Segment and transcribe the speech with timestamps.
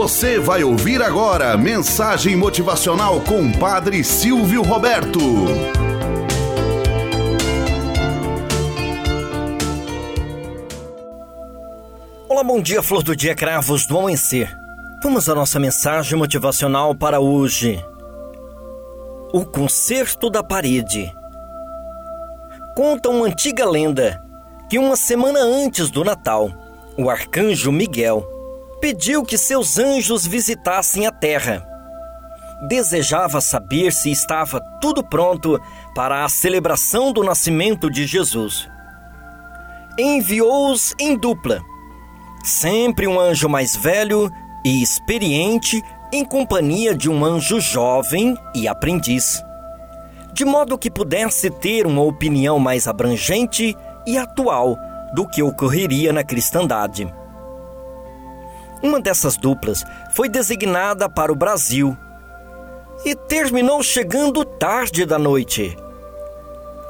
[0.00, 5.20] Você vai ouvir agora mensagem motivacional com Padre Silvio Roberto.
[12.26, 14.50] Olá, bom dia, flor do dia, cravos do amanhecer.
[15.02, 17.84] Vamos à nossa mensagem motivacional para hoje.
[19.34, 21.14] O concerto da parede.
[22.74, 24.18] Conta uma antiga lenda
[24.70, 26.50] que uma semana antes do Natal,
[26.96, 28.39] o arcanjo Miguel
[28.80, 31.66] pediu que seus anjos visitassem a terra.
[32.66, 35.60] Desejava saber se estava tudo pronto
[35.94, 38.68] para a celebração do nascimento de Jesus.
[39.98, 41.60] Enviou-os em dupla,
[42.42, 44.30] sempre um anjo mais velho
[44.64, 49.42] e experiente em companhia de um anjo jovem e aprendiz,
[50.32, 54.76] de modo que pudesse ter uma opinião mais abrangente e atual
[55.14, 57.12] do que ocorreria na cristandade.
[58.82, 59.84] Uma dessas duplas
[60.14, 61.96] foi designada para o Brasil
[63.04, 65.76] e terminou chegando tarde da noite.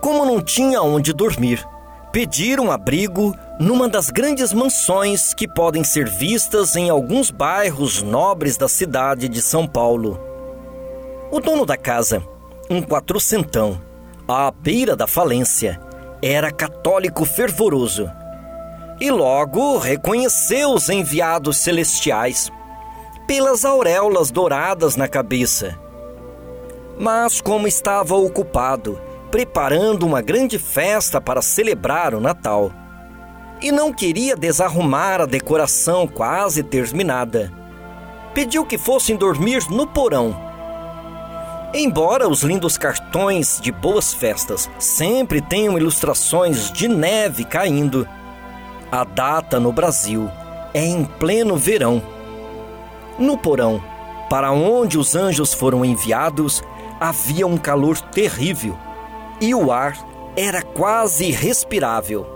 [0.00, 1.64] Como não tinha onde dormir,
[2.12, 8.68] pediram abrigo numa das grandes mansões que podem ser vistas em alguns bairros nobres da
[8.68, 10.18] cidade de São Paulo.
[11.30, 12.22] O dono da casa,
[12.70, 13.80] um quatrocentão,
[14.26, 15.80] à beira da falência,
[16.22, 18.10] era católico fervoroso
[19.00, 22.50] e logo reconheceu os enviados celestiais
[23.26, 25.78] pelas auréolas douradas na cabeça.
[26.98, 29.00] Mas, como estava ocupado
[29.34, 32.70] preparando uma grande festa para celebrar o Natal,
[33.60, 37.52] e não queria desarrumar a decoração quase terminada,
[38.32, 40.40] pediu que fossem dormir no porão.
[41.74, 48.06] Embora os lindos cartões de boas festas sempre tenham ilustrações de neve caindo,
[48.90, 50.30] a data no Brasil
[50.72, 52.02] é em pleno verão.
[53.18, 53.82] No porão,
[54.28, 56.62] para onde os anjos foram enviados,
[57.00, 58.76] havia um calor terrível
[59.40, 59.96] e o ar
[60.36, 62.26] era quase irrespirável.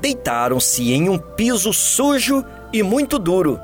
[0.00, 3.60] Deitaram-se em um piso sujo e muito duro.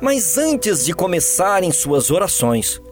[0.00, 2.82] Mas antes de começarem suas orações,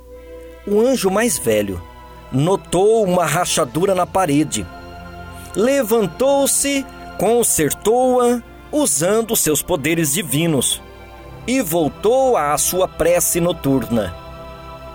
[0.66, 1.82] o anjo mais velho
[2.30, 4.64] notou uma rachadura na parede.
[5.56, 6.86] Levantou-se
[7.20, 8.40] consertou-a
[8.72, 10.80] usando seus poderes divinos
[11.46, 14.16] e voltou à sua prece noturna.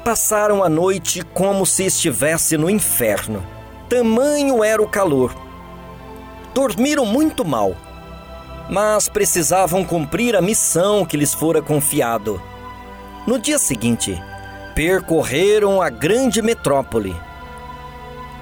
[0.04, 3.46] Passaram a noite como se estivesse no inferno.
[3.88, 5.36] Tamanho era o calor.
[6.52, 7.76] Dormiram muito mal,
[8.72, 12.42] mas precisavam cumprir a missão que lhes fora confiado.
[13.28, 14.20] No dia seguinte,
[14.74, 17.16] percorreram a grande metrópole.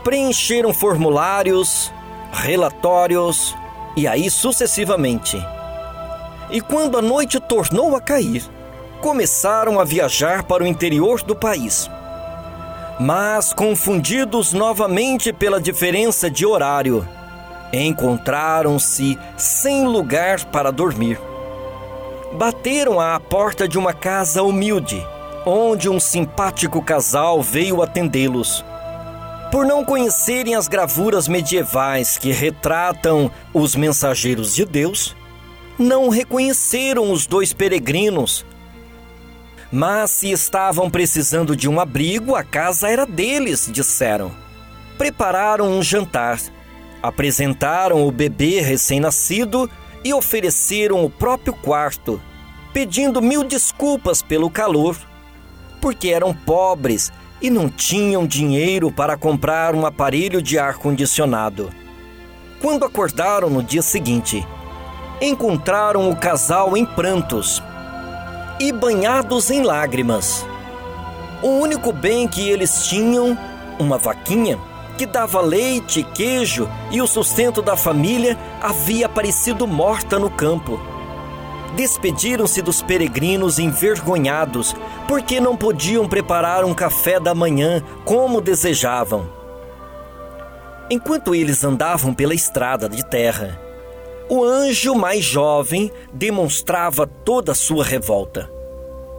[0.06, 1.92] Preencheram formulários,
[2.32, 3.54] relatórios,
[3.96, 5.38] e aí sucessivamente.
[6.50, 8.44] E quando a noite tornou a cair,
[9.02, 11.90] começaram a viajar para o interior do país.
[13.00, 17.08] Mas, confundidos novamente pela diferença de horário,
[17.72, 21.20] encontraram-se sem lugar para dormir.
[22.34, 25.06] Bateram à porta de uma casa humilde,
[25.46, 28.64] onde um simpático casal veio atendê-los
[29.54, 35.16] por não conhecerem as gravuras medievais que retratam os mensageiros de Deus,
[35.78, 38.44] não reconheceram os dois peregrinos.
[39.72, 44.32] Mas se estavam precisando de um abrigo, a casa era deles, disseram.
[44.98, 46.40] Prepararam um jantar,
[47.00, 49.70] apresentaram o bebê recém-nascido
[50.04, 52.20] e ofereceram o próprio quarto,
[52.74, 54.98] pedindo mil desculpas pelo calor,
[55.80, 57.12] porque eram pobres
[57.44, 61.70] e não tinham dinheiro para comprar um aparelho de ar-condicionado.
[62.62, 64.48] Quando acordaram no dia seguinte,
[65.22, 67.62] encontraram o casal em prantos
[68.62, 70.46] e banhados em lágrimas.
[71.42, 73.38] O único bem que eles tinham,
[73.78, 74.58] uma vaquinha,
[74.98, 80.93] que dava leite, queijo e o sustento da família, havia aparecido morta no campo
[81.76, 84.76] despediram-se dos peregrinos envergonhados,
[85.08, 89.30] porque não podiam preparar um café da manhã como desejavam.
[90.90, 93.60] Enquanto eles andavam pela estrada de terra,
[94.30, 98.50] o anjo mais jovem demonstrava toda a sua revolta.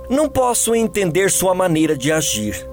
[0.08, 2.68] Não posso entender sua maneira de agir.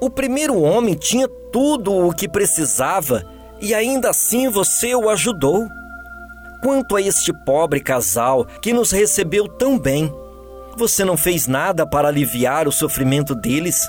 [0.00, 3.24] O primeiro homem tinha tudo o que precisava
[3.60, 5.66] e ainda assim você o ajudou
[6.66, 10.12] quanto a este pobre casal que nos recebeu tão bem.
[10.76, 13.88] Você não fez nada para aliviar o sofrimento deles?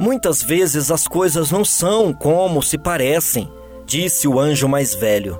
[0.00, 3.52] Muitas vezes as coisas não são como se parecem,
[3.84, 5.38] disse o anjo mais velho.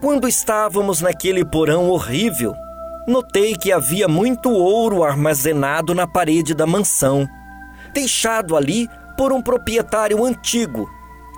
[0.00, 2.52] Quando estávamos naquele porão horrível,
[3.06, 7.28] notei que havia muito ouro armazenado na parede da mansão,
[7.94, 10.90] deixado ali por um proprietário antigo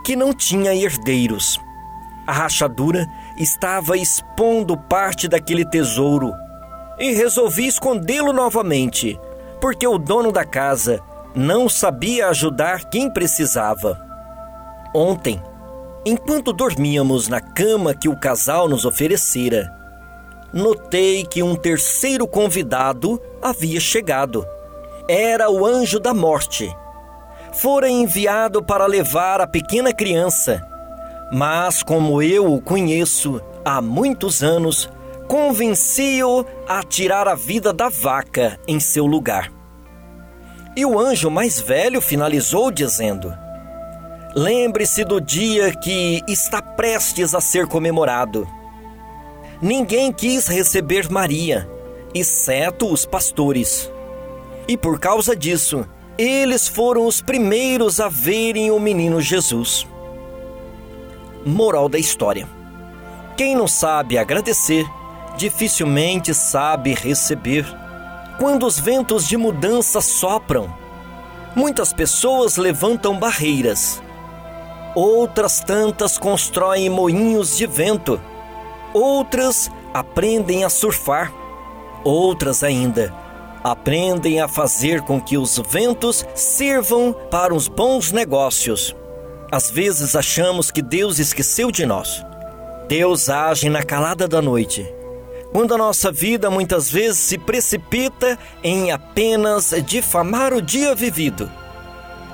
[0.07, 1.61] que não tinha herdeiros.
[2.27, 3.07] A rachadura
[3.41, 6.35] estava expondo parte daquele tesouro
[6.99, 9.19] e resolvi escondê-lo novamente,
[9.61, 11.01] porque o dono da casa
[11.35, 13.99] não sabia ajudar quem precisava.
[14.95, 15.43] Ontem,
[16.05, 19.73] enquanto dormíamos na cama que o casal nos oferecera,
[20.53, 24.47] notei que um terceiro convidado havia chegado.
[25.09, 26.71] Era o anjo da morte.
[27.55, 30.61] Fora enviado para levar a pequena criança,
[31.33, 34.89] mas como eu o conheço há muitos anos,
[35.29, 39.53] convenci-o a tirar a vida da vaca em seu lugar.
[40.77, 43.33] E o anjo mais velho finalizou dizendo:
[44.35, 48.47] Lembre-se do dia que está prestes a ser comemorado
[49.61, 51.69] ninguém quis receber Maria,
[52.15, 53.91] exceto os pastores.
[54.67, 55.87] E por causa disso,
[56.17, 59.87] eles foram os primeiros a verem o menino Jesus.
[61.45, 62.49] Moral da história:
[63.37, 64.87] Quem não sabe agradecer,
[65.37, 67.67] dificilmente sabe receber.
[68.39, 70.73] Quando os ventos de mudança sopram,
[71.55, 74.03] muitas pessoas levantam barreiras.
[74.95, 78.21] Outras tantas constroem moinhos de vento
[78.93, 81.33] Outras aprendem a surfar.
[82.03, 83.15] Outras ainda
[83.63, 88.97] aprendem a fazer com que os ventos sirvam para os bons negócios.
[89.53, 92.25] Às vezes achamos que Deus esqueceu de nós.
[92.87, 94.87] Deus age na calada da noite.
[95.53, 101.51] Quando a nossa vida muitas vezes se precipita em apenas difamar o dia vivido.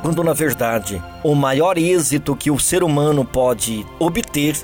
[0.02, 4.54] Quando na verdade o maior êxito que o ser humano pode obter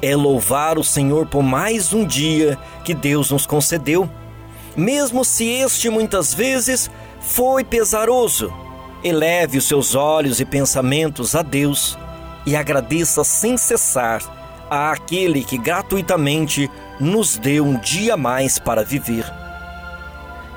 [0.00, 4.08] é louvar o Senhor por mais um dia que Deus nos concedeu,
[4.74, 6.90] mesmo se este muitas vezes
[7.20, 8.50] foi pesaroso.
[9.04, 11.98] Eleve os seus olhos e pensamentos a Deus
[12.46, 14.22] e agradeça sem cessar
[14.70, 16.70] a aquele que gratuitamente
[17.00, 19.24] nos deu um dia mais para viver.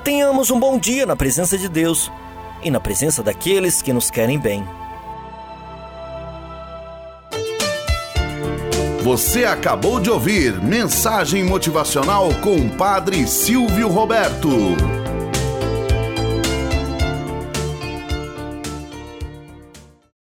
[0.04, 2.12] Tenhamos um bom dia na presença de Deus
[2.64, 4.64] e na presença daqueles que nos querem bem.
[9.02, 15.05] Você acabou de ouvir Mensagem Motivacional com o Padre Silvio Roberto.